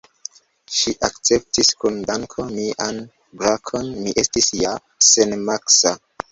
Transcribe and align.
Ŝi 0.77 0.93
akceptis 1.07 1.69
kun 1.83 1.99
danko 2.07 2.47
mian 2.55 3.03
brakon: 3.43 3.95
mi 4.01 4.17
estis 4.25 4.51
ja 4.65 4.75
senmaska. 5.13 5.97